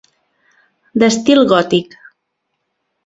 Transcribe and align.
D'estil 1.03 1.43
gòtic. 1.53 1.97